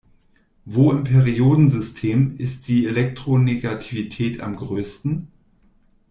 Wo 0.65 0.91
im 0.91 1.03
Periodensystem 1.03 2.33
ist 2.39 2.67
die 2.67 2.87
Elektronegativität 2.87 4.39
am 4.39 4.55
größten? 4.55 5.27